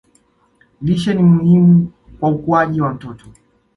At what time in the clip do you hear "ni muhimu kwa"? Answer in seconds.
1.13-2.29